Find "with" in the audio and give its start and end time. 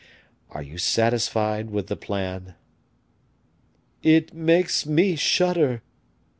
1.69-1.85